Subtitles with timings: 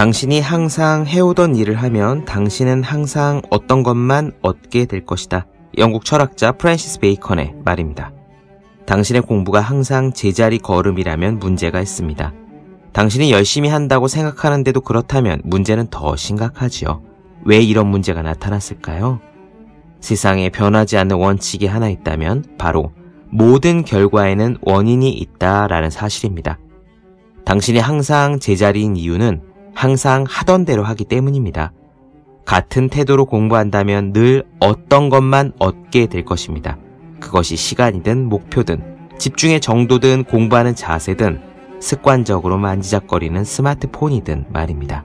[0.00, 5.46] 당신이 항상 해오던 일을 하면 당신은 항상 어떤 것만 얻게 될 것이다.
[5.76, 8.10] 영국 철학자 프랜시스 베이컨의 말입니다.
[8.86, 12.32] 당신의 공부가 항상 제자리 걸음이라면 문제가 있습니다.
[12.94, 17.02] 당신이 열심히 한다고 생각하는데도 그렇다면 문제는 더 심각하지요.
[17.44, 19.20] 왜 이런 문제가 나타났을까요?
[20.00, 22.94] 세상에 변하지 않는 원칙이 하나 있다면 바로
[23.28, 26.58] 모든 결과에는 원인이 있다라는 사실입니다.
[27.44, 31.72] 당신이 항상 제자리인 이유는 항상 하던 대로 하기 때문입니다.
[32.44, 36.78] 같은 태도로 공부한다면 늘 어떤 것만 얻게 될 것입니다.
[37.20, 41.40] 그것이 시간이든 목표든 집중의 정도든 공부하는 자세든
[41.80, 45.04] 습관적으로 만지작거리는 스마트폰이든 말입니다.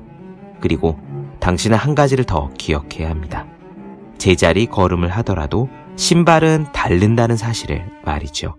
[0.59, 0.97] 그리고
[1.39, 3.45] 당신은 한 가지를 더 기억해야 합니다.
[4.17, 8.55] 제자리 걸음을 하더라도 신발은 닳는다는 사실을 말이죠.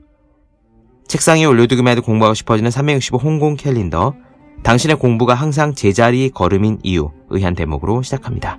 [1.08, 4.14] 책상 위에 올려두기만 해도 공부하고 싶어지는 365 홍콩 캘린더
[4.62, 8.58] 당신의 공부가 항상 제자리 걸음인 이유 의한 대목으로 시작합니다.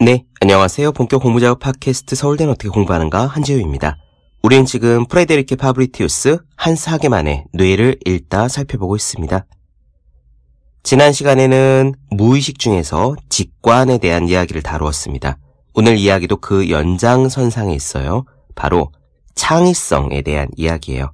[0.00, 0.92] 네, 안녕하세요.
[0.92, 3.98] 본격 공부작업 팟캐스트 서울대는 어떻게 공부하는가 한지우입니다.
[4.42, 6.38] 우리는 지금 프레데리케 파브리티우스
[6.68, 9.46] 한스 하게만의 뇌를 읽다 살펴보고 있습니다.
[10.82, 15.38] 지난 시간에는 무의식 중에서 직관에 대한 이야기를 다루었습니다.
[15.72, 18.26] 오늘 이야기도 그 연장선상에 있어요.
[18.54, 18.92] 바로
[19.34, 21.12] 창의성에 대한 이야기예요.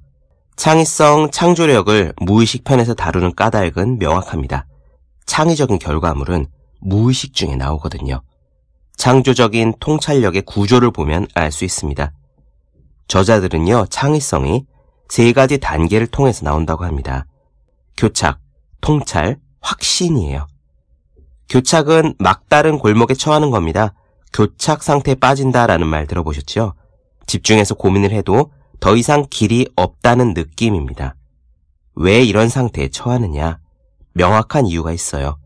[0.57, 4.67] 창의성, 창조력을 무의식 편에서 다루는 까닭은 명확합니다.
[5.25, 6.47] 창의적인 결과물은
[6.81, 8.21] 무의식 중에 나오거든요.
[8.97, 12.11] 창조적인 통찰력의 구조를 보면 알 수 있습니다.
[13.07, 14.65] 저자들은요, 창의성이
[15.09, 17.25] 세 가지 단계를 통해서 나온다고 합니다.
[17.97, 18.39] 교착,
[18.81, 20.47] 통찰, 확신이에요.
[21.49, 23.93] 교착은 막다른 골목에 처하는 겁니다.
[24.33, 26.73] 교착 상태에 빠진다라는 말 들어보셨죠?
[27.27, 31.15] 집중해서 고민을 해도 더 이상 길이 없다는 느낌입니다.
[31.95, 33.59] 왜 이런 상태에 처하느냐?
[34.13, 35.37] 명확한 이유가 있어요.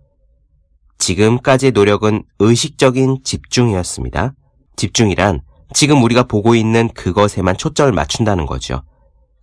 [0.97, 4.33] 지금까지의 노력은 의식적인 집중이었습니다.
[4.75, 5.41] 집중이란
[5.73, 8.83] 지금 우리가 보고 있는 그것에만 초점을 맞춘다는 거죠.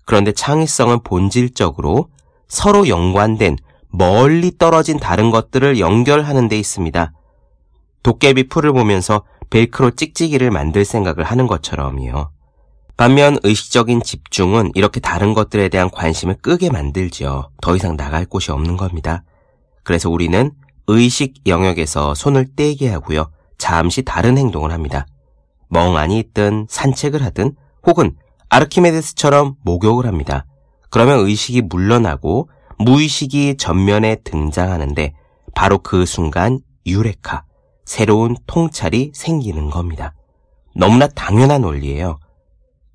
[0.06, 2.08] 그런데 창의성은 본질적으로
[2.48, 3.58] 서로 연관된
[3.88, 7.12] 멀리 떨어진 다른 것들을 연결하는 데 있습니다.
[8.02, 12.30] 도깨비 풀을 보면서 벨크로 찍찍이를 만들 생각을 하는 것처럼이요.
[12.96, 17.50] 반면 의식적인 집중은 이렇게 다른 것들에 대한 관심을 끄게 만들죠.
[17.60, 19.22] 더 이상 나갈 곳이 없는 겁니다.
[19.82, 20.52] 그래서 우리는
[20.86, 23.30] 의식 영역에서 손을 떼게 하고요.
[23.58, 25.06] 잠시 다른 행동을 합니다.
[25.68, 27.56] 멍하니 있든 산책을 하든
[27.86, 28.16] 혹은
[28.48, 30.46] 아르키메데스처럼 목욕을 합니다.
[30.90, 32.48] 그러면 의식이 물러나고
[32.78, 35.14] 무의식이 전면에 등장하는데
[35.54, 37.44] 바로 그 순간 유레카,
[37.84, 40.14] 새로운 통찰이 생기는 겁니다.
[40.74, 42.18] 너무나 당연한 원리예요.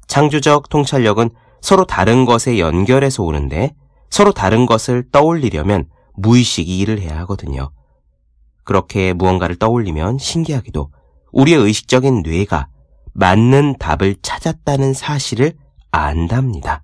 [0.07, 1.31] 창조적 통찰력은
[1.61, 3.73] 서로 다른 것에 연결해서 오는데
[4.09, 5.85] 서로 다른 것을 떠올리려면
[6.15, 7.71] 무의식이 일을 해야 하거든요.
[8.63, 10.91] 그렇게 무언가를 떠올리면 신기하게도
[11.31, 12.67] 우리의 의식적인 뇌가
[13.13, 15.53] 맞는 답을 찾았다는 사실을
[15.91, 16.83] 안답니다.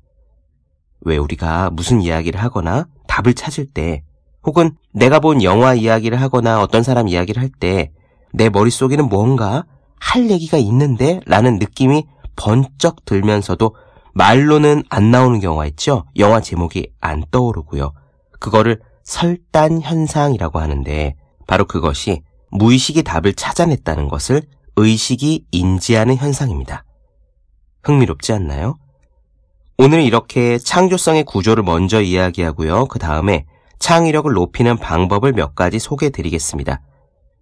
[1.01, 4.03] 왜 우리가 무슨 이야기를 하거나 답을 찾을 때
[4.45, 7.91] 혹은 내가 본 영화 이야기를 하거나 어떤 사람 이야기를 할 때
[8.33, 9.65] 내 머릿속에는 뭔가
[9.99, 12.05] 할 얘기가 있는데 라는 느낌이
[12.35, 13.75] 번쩍 들면서도
[14.13, 16.05] 말로는 안 나오는 경우가 있죠.
[16.17, 17.93] 영화 제목이 안 떠오르고요.
[18.39, 21.15] 그거를 설단 현상이라고 하는데
[21.47, 22.21] 바로 그것이
[22.51, 24.43] 무의식이 답을 찾아냈다는 것을
[24.77, 26.85] 의식이 인지하는 현상입니다.
[27.83, 28.77] 흥미롭지 않나요?
[29.79, 32.85] 오늘 이렇게 창조성의 구조를 먼저 이야기하고요.
[32.87, 33.45] 그 다음에
[33.79, 36.81] 창의력을 높이는 방법을 몇 가지 소개해 드리겠습니다.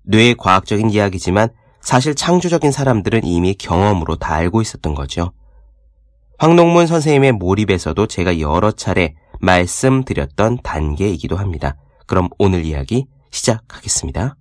[0.04, 1.50] 뇌의 과학적인 이야기지만
[1.82, 5.32] 사실 창조적인 사람들은 이미 경험으로 다 알고 있었던 거죠.
[6.40, 11.78] 황동문 선생님의 몰입에서도 제가 여러 차례 말씀드렸던 단계이기도 합니다.
[12.08, 14.36] 그럼 오늘 이야기 시작하겠습니다.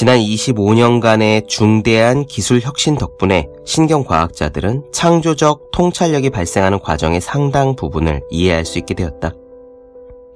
[0.00, 8.78] 지난 25년간의 중대한 기술 혁신 덕분에 신경과학자들은 창조적 통찰력이 발생하는 과정의 상당 부분을 이해할 수
[8.78, 9.34] 있게 되었다.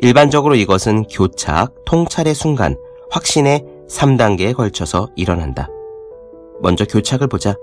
[0.00, 2.76] 일반적으로 이것은 교착, 통찰의 순간,
[3.10, 5.70] 확신의 3단계에 걸쳐서 일어난다.
[6.60, 7.56] 먼저 교착을 보자.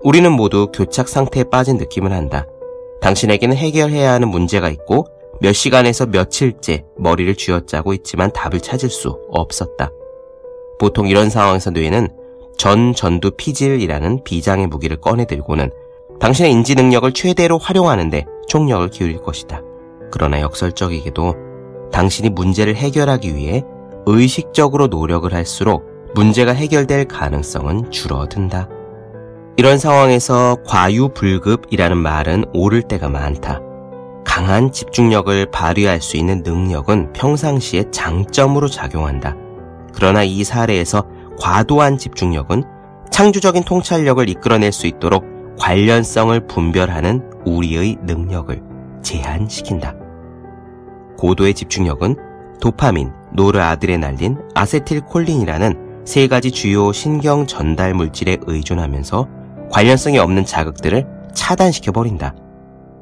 [0.00, 2.46] 우리는 모두 교착 상태에 빠진 느낌을 한다.
[3.02, 5.06] 당신에게는 해결해야 하는 문제가 있고
[5.42, 9.90] 몇 시간에서 며칠째 머리를 쥐어짜고 있지만 답을 찾을 수 없었다.
[10.78, 12.08] 보통 이런 상황에서 뇌는
[12.56, 15.70] 전 전두 피질이라는 비장의 무기를 꺼내 들고는
[16.20, 19.62] 당신의 인지 능력을 최대로 활용하는데 총력을 기울일 것이다.
[20.10, 21.34] 그러나 역설적이게도
[21.92, 23.62] 당신이 문제를 해결하기 위해
[24.06, 25.84] 의식적으로 노력을 할수록
[26.14, 28.68] 문제가 해결될 가능성은 줄어든다.
[29.58, 33.60] 이런 상황에서 과유불급이라는 말은 옳을 때가 많다.
[34.24, 39.36] 강한 집중력을 발휘할 수 있는 능력은 평상시에 장점으로 작용한다.
[39.96, 41.04] 그러나 이 사례에서
[41.40, 42.62] 과도한 집중력은
[43.10, 45.24] 창조적인 통찰력을 이끌어낼 수 있도록
[45.58, 48.62] 관련성을 분별하는 우리의 능력을
[49.02, 49.94] 제한시킨다.
[51.16, 52.16] 고도의 집중력은
[52.60, 59.28] 도파민, 노르아드레날린, 아세틸콜린이라는 세 가지 주요 신경 전달 물질에 의존하면서
[59.72, 62.34] 관련성이 없는 자극들을 차단시켜버린다.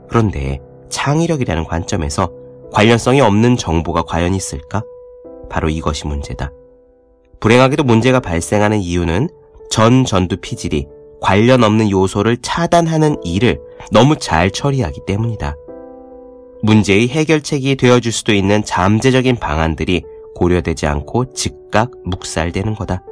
[0.08, 0.60] 그런데
[0.90, 2.30] 창의력이라는 관점에서
[2.72, 4.82] 관련성이 없는 정보가 과연 있을까?
[5.50, 6.52] 바로 이것이 문제다.
[7.44, 9.28] 불행하게도 문제가 발생하는 이유는
[9.68, 10.86] 전 전두 피질이
[11.20, 13.60] 관련 없는 요소를 차단하는 일을
[13.92, 15.54] 너무 잘 처리하기 때문이다.
[16.62, 20.04] 문제의 해결책이 되어줄 수도 있는 잠재적인 방안들이
[20.34, 23.04] 고려되지 않고 즉각 묵살되는 거다.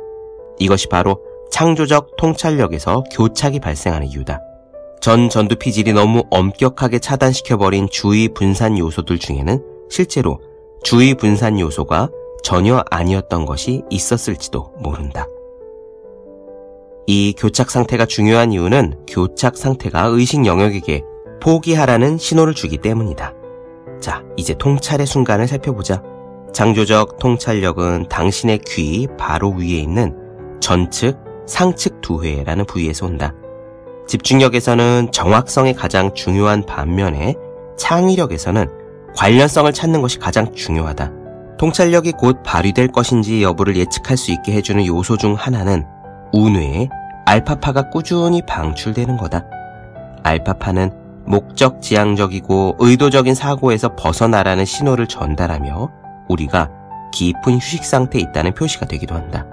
[0.59, 1.21] 이것이 바로
[1.51, 4.41] 창조적 통찰력에서 교착이 발생하는 이유다.
[5.03, 10.41] 전 전두 피질이 너무 엄격하게 차단시켜버린 주의 분산 요소들 중에는 실제로
[10.83, 12.09] 주의 분산 요소가
[12.43, 15.27] 전혀 아니었던 것이 있었을지도 모른다.
[17.07, 21.03] 이 교착 상태가 중요한 이유는 교착 상태가 의식 영역에게
[21.41, 23.35] 포기하라는 신호를 주기 때문이다.
[24.01, 26.03] 자, 이제 통찰의 순간을 살펴보자.
[26.53, 30.17] 창조적 통찰력은 당신의 귀 바로 위에 있는
[30.61, 31.17] 전측,
[31.47, 33.35] 상측 두 회라는 부위에서 온다.
[34.07, 37.35] 집중력에서는 정확성이 가장 중요한 반면에
[37.77, 38.69] 창의력에서는
[39.17, 41.22] 관련성을 찾는 것이 가장 중요하다.
[41.63, 45.87] 통찰력이 곧 발휘될 것인지 여부를 예측할 수 있게 해주는 요소 중 하나는
[46.33, 46.89] 우뇌에
[47.25, 49.45] 알파파가 꾸준히 방출되는 거다.
[50.25, 50.91] 알파파는
[51.25, 55.89] 목적 지향적이고 의도적인 사고에서 벗어나라는 신호를 전달하며
[56.29, 56.69] 우리가
[57.13, 59.47] 깊은 휴식 상태에 있다는 표시가 되기도 한다.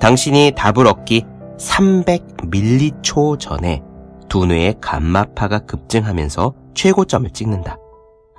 [0.00, 1.24] 당신이 답을 얻기
[1.56, 3.80] 300밀리초 전에
[4.28, 7.76] 두뇌의 감마파가 급증하면서 최고점을 찍는다.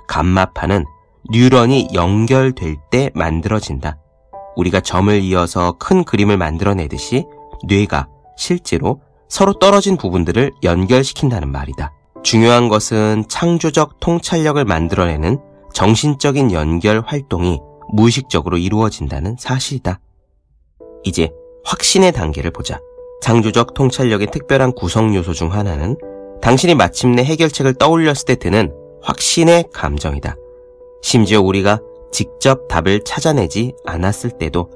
[0.06, 0.84] 감마파는
[1.32, 3.96] 뉴런이 연결될 때 만들어진다.
[4.54, 7.24] 우리가 점을 이어서 큰 그림을 만들어내듯이
[7.66, 8.06] 뇌가
[8.36, 9.00] 실제로
[9.30, 11.90] 서로 떨어진 부분들을 연결시킨다는 말이다.
[12.22, 15.38] 중요한 것은 창조적 통찰력을 만들어내는
[15.72, 17.58] 정신적인 연결 활동이
[17.94, 20.00] 무의식적으로 이루어진다는 사실이다.
[21.04, 21.30] 이제
[21.64, 22.78] 확신의 단계를 보자.
[23.22, 25.96] 창조적 통찰력의 특별한 구성 요소 중 하나는
[26.42, 28.70] 당신이 마침내 해결책을 떠올렸을 때 드는
[29.02, 30.36] 확신의 감정이다.
[31.02, 34.70] 심지어 우리가 직접 답을 찾아내지 않았을 때도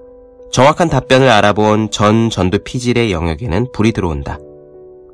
[0.51, 4.39] 정확한 답변을 알아본 전 전두 피질의 영역에는 불이 들어온다.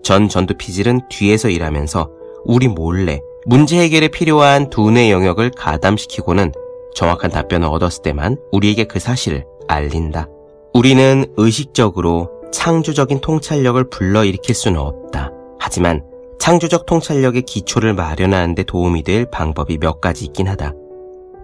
[0.03, 2.11] 전 전두 피질은 뒤에서 일하면서
[2.45, 6.53] 우리 몰래 문제 해결에 필요한 두뇌 영역을 가담시키고는
[6.95, 10.29] 정확한 답변을 얻었을 때만 우리에게 그 사실을 알린다.
[10.75, 15.33] 우리는 의식적으로 창조적인 통찰력을 불러일으킬 수는 없다.
[15.59, 16.05] 하지만
[16.39, 20.75] 창조적 통찰력의 기초를 마련하는 데 도움이 될 방법이 몇 가지 있긴 하다.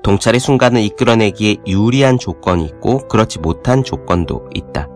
[0.02, 4.88] 동찰의 순간을 이끌어내기에 유리한 조건이 있고 그렇지 못한 조건도 있다.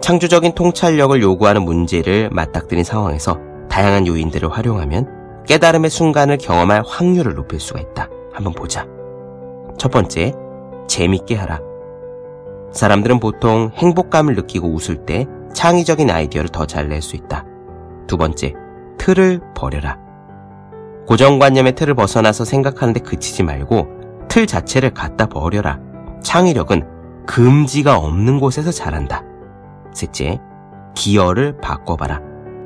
[0.00, 7.80] 창조적인 통찰력을 요구하는 문제를 맞닥뜨린 상황에서 다양한 요인들을 활용하면 깨달음의 순간을 경험할 확률을 높일 수가
[7.80, 8.08] 있다.
[8.32, 8.86] 한번 보자.
[9.76, 10.32] 첫 번째,
[10.86, 11.60] 재밌게 하라.
[12.72, 17.44] 사람들은 보통 행복감을 느끼고 웃을 때 창의적인 아이디어를 더 잘 낼 수 있다.
[18.06, 18.54] 두 번째,
[18.98, 19.98] 틀을 버려라.
[21.06, 23.86] 고정관념의 틀을 벗어나서 생각하는데 그치지 말고
[24.28, 25.80] 틀 자체를 갖다 버려라.
[26.22, 29.24] 창의력은 금지가 없는 곳에서 자란다.
[29.92, 30.38] 셋째,
[30.94, 32.20] 기어를 바꿔봐라.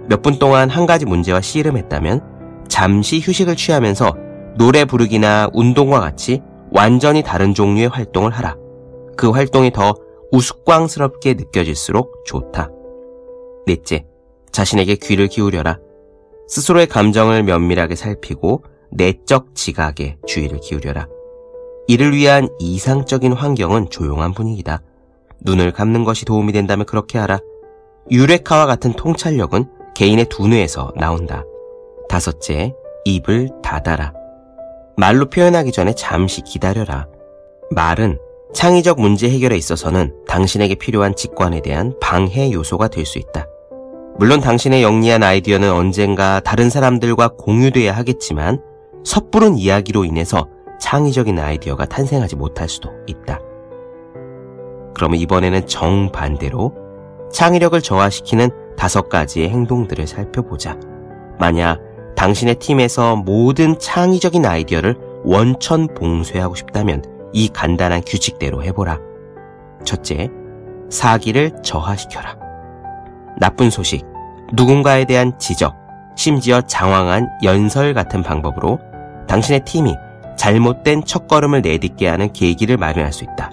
[0.09, 4.17] 몇 분 동안 한 가지 문제와 씨름했다면 잠시 휴식을 취하면서
[4.57, 8.57] 노래 부르기나 운동과 같이 완전히 다른 종류의 활동을 하라.
[9.17, 9.95] 그 활동이 더
[10.33, 12.71] 우스꽝스럽게 느껴질수록 좋다.
[13.67, 14.05] 넷째,
[14.51, 15.79] 자신에게 귀를 기울여라.
[16.49, 21.07] 스스로의 감정을 면밀하게 살피고 내적 지각에 주의를 기울여라.
[21.89, 24.81] 이를 위한 이상적인 환경은 조용한 분위기다.
[25.41, 27.39] 눈을 감는 것이 도움이 된다면 그렇게 하라.
[28.11, 31.45] 유레카와 같은 통찰력은 개인의 두뇌에서 나온다.
[32.09, 32.75] 다섯째,
[33.05, 34.13] 입을 닫아라.
[34.97, 37.07] 말로 표현하기 전에 잠시 기다려라.
[37.71, 38.19] 말은
[38.53, 43.47] 창의적 문제 해결에 있어서는 당신에게 필요한 직관에 대한 방해 요소가 될 수 있다.
[44.19, 48.61] 물론 당신의 영리한 아이디어는 언젠가 다른 사람들과 공유돼야 하겠지만
[49.05, 50.49] 섣부른 이야기로 인해서
[50.83, 53.39] 창의적인 아이디어가 탄생하지 못할 수도 있다.
[54.95, 56.75] 그러면 이번에는 정반대로
[57.33, 60.77] 창의력을 저하시키는 다섯 가지의 행동들을 살펴보자.
[61.39, 61.81] 만약
[62.17, 68.99] 당신의 팀에서 모든 창의적인 아이디어를 원천 봉쇄하고 싶다면 이 간단한 규칙대로 해보라.
[69.85, 70.31] 첫째,
[70.91, 72.37] 사기를 저하시켜라.
[73.39, 74.05] 나쁜 소식,
[74.53, 75.77] 누군가에 대한 지적,
[76.17, 78.81] 심지어 장황한 연설 같은 방법으로
[79.29, 79.95] 당신의 팀이
[80.37, 83.51] 잘못된 첫걸음을 내딛게 하는 계기를 마련할 수 있다.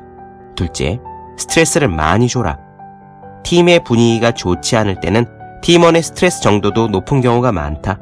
[0.56, 1.00] 둘째,
[1.38, 2.58] 스트레스를 많이 줘라.
[3.44, 5.26] 팀의 분위기가 좋지 않을 때는
[5.62, 8.00] 팀원의 스트레스 정도도 높은 경우가 많다.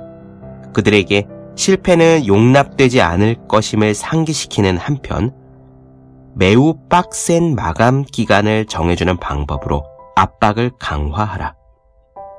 [0.74, 5.34] 그들에게 실패는 용납되지 않을 것임을 상기시키는 한편
[6.36, 9.84] 매우 빡센 마감 기간을 정해주는 방법으로
[10.16, 11.56] 압박을 강화하라.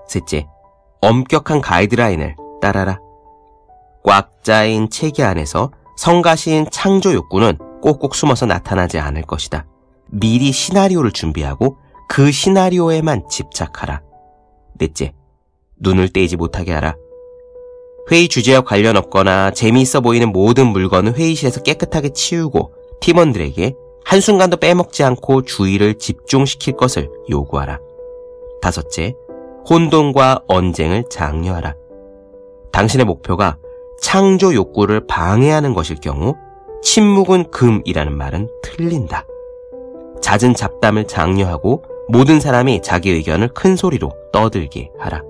[0.07, 0.47] 셋째,
[1.01, 2.99] 엄격한 가이드라인을 따라라.
[4.05, 9.67] 꽉 짜인 체계 안에서 성가신 창조 욕구는 꼭꼭 숨어서 나타나지 않을 것이다.
[10.07, 11.77] 미리 시나리오를 준비하고
[12.09, 14.03] 그 시나리오에만 집착하라.
[14.79, 15.13] 넷째,
[15.81, 16.95] 눈을 떼지 못하게 하라.
[18.13, 23.75] 회의 주제와 관련 없거나 재미있어 보이는 모든 물건은 회의실에서 깨끗하게 치우고 팀원들에게
[24.05, 27.81] 한순간도 빼먹지 않고 주의를 집중시킬 것을 요구하라.
[28.63, 29.15] 다섯째,
[29.69, 31.75] 혼돈과 언쟁을 장려하라.
[32.71, 33.59] 당신의 목표가
[34.01, 36.37] 창조 욕구를 방해하는 것일 경우
[36.83, 39.27] 침묵은 금이라는 말은 틀린다.
[40.23, 45.23] 잦은 잡담을 장려하고 모든 사람이 자기 의견을 큰 소리로 떠들게 하라.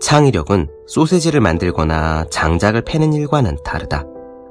[0.00, 4.04] 창의력은 소세지를 만들거나 장작을 패는 일과는 다르다.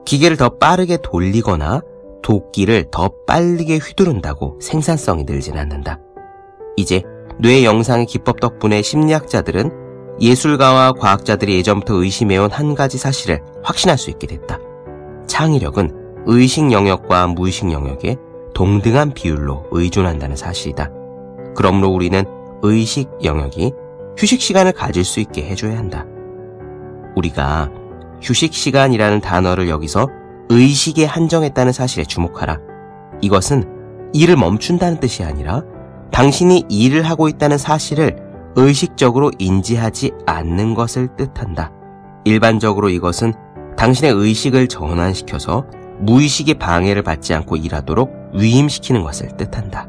[0.05, 1.81] 기계를 더 빠르게 돌리거나
[2.24, 6.00] 도끼를 더 빠르게 휘두른다고 생산성이 늘진 않는다.
[6.77, 7.03] 이제
[7.39, 9.83] 뇌 영상의 기법 덕분에 심리학자들은
[10.20, 14.60] 예술가와 과학자들이 예전부터 의심해온 한 가지 사실을 확신할 수 있게 됐다.
[15.27, 18.17] 창의력은 의식 영역과 무의식 영역에
[18.53, 20.89] 동등한 비율로 의존한다는 사실이다.
[21.55, 22.24] 그러므로 우리는
[22.62, 23.74] 의식 영역이
[24.17, 26.05] 휴식 시간을 가질 수 있게 해줘야 한다.
[27.15, 27.72] 우리가
[28.22, 30.08] 휴식 시간이라는 단어를 여기서
[30.50, 32.60] 의식에 한정했다는 사실에 주목하라.
[33.22, 35.63] 이것은 일을 멈춘다는 뜻이 아니라
[36.12, 41.72] 당신이 일을 하고 있다는 사실을 의식적으로 인지하지 않는 것을 뜻한다.
[42.25, 43.33] 일반적으로 이것은
[43.77, 45.65] 당신의 의식을 전환시켜서
[46.00, 49.88] 무의식의 방해를 받지 않고 일하도록 위임시키는 것을 뜻한다.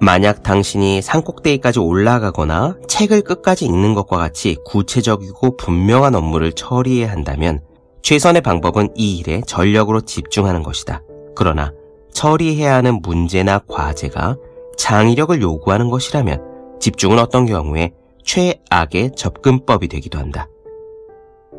[0.00, 7.60] 만약 당신이 산 꼭대기까지 올라가거나 책을 끝까지 읽는 것과 같이 구체적이고 분명한 업무를 처리해야 한다면
[8.02, 11.02] 최선의 방법은 이 일에 전력으로 집중하는 것이다.
[11.36, 11.72] 그러나
[12.12, 14.36] 처리해야 하는 문제나 과제가
[14.78, 16.49] 창의력을 요구하는 것이라면
[16.80, 17.92] 집중은 어떤 경우에
[18.24, 20.48] 최악의 접근법이 되기도 한다.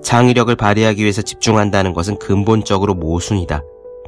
[0.04, 3.64] 창의력을 발휘하기 위해서 집중한다는 것은 근본적으로 모순이다.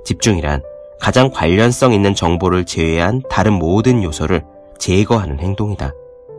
[0.05, 0.63] 집중이란
[0.99, 4.43] 가장 관련성 있는 정보를 제외한 다른 모든 요소를
[4.79, 5.93] 제거하는 행동이다.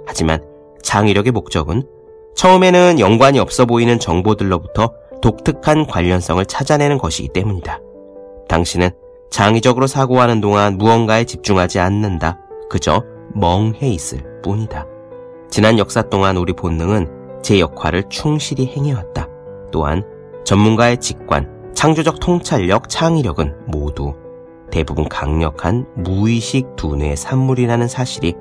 [0.07, 0.43] 하지만
[0.83, 1.85] 창의력의 목적은
[2.35, 7.81] 처음에는 연관이 없어 보이는 정보들로부터 독특한 관련성을 찾아내는 것이기 때문이다.
[8.49, 8.91] 당신은
[9.31, 12.39] 창의적으로 사고하는 동안 무언가에 집중하지 않는다.
[12.69, 13.05] 그저
[13.35, 14.87] 멍해 있을 뿐이다.
[15.51, 19.29] 지난 역사 동안 우리 본능은 제 역할을 충실히 행해왔다.
[19.71, 20.05] 또한
[20.45, 24.15] 전문가의 직관, 창조적 통찰력, 창의력은 모두
[24.71, 28.35] 대부분 강력한 무의식 두뇌의 산물이라는 사실이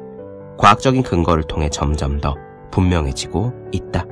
[0.58, 2.36] 과학적인 근거를 통해 점점 더
[2.72, 4.06] 분명해지고 있다.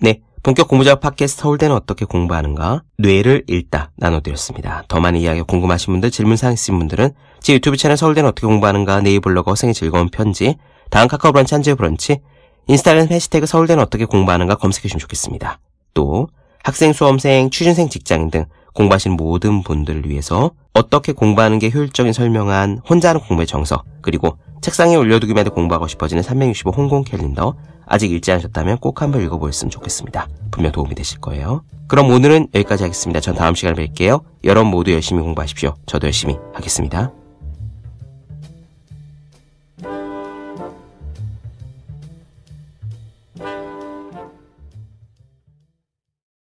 [0.00, 0.20] 네.
[0.44, 2.82] 본격 공부작업 팟캐스트 서울대는 어떻게 공부하는가?
[2.98, 4.84] 뇌를 읽다 나눠드렸습니다.
[4.86, 9.50] 더 많은 이야기 궁금하신 분들, 질문사항 있으신 분들은 제 유튜브 채널 서울대는 어떻게 공부하는가, 네이블로그
[9.50, 10.56] 허생의 즐거운 편지,
[10.90, 12.20] 다음 카카오 브런치 한지의 브런치,
[12.68, 15.58] 인스타그램 해시태그 서울대는 어떻게 공부하는가 검색해 주시면 좋겠습니다.
[15.94, 16.28] 또
[16.62, 23.08] 학생, 수험생, 취준생, 직장인 등 공부하신 모든 분들을 위해서 어떻게 공부하는 게 효율적인 설명한 혼자
[23.10, 27.54] 하는 공부의 정석, 그리고 책상에 올려두기만 해도 공부하고 싶어지는 365 홍콩 캘린더
[27.86, 30.28] 아직 읽지 않으셨다면 꼭 한번 읽어보셨으면 좋겠습니다.
[30.50, 31.62] 분명 도움이 되실 거예요.
[31.88, 33.20] 그럼 오늘은 여기까지 하겠습니다.
[33.20, 34.22] 전 다음 시간에 뵐게요.
[34.44, 35.74] 여러분 모두 열심히 공부하십시오.
[35.86, 37.12] 저도 열심히 하겠습니다.